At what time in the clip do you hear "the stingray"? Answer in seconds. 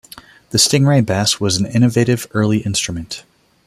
0.49-1.05